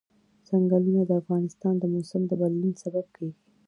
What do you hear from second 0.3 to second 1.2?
ځنګلونه د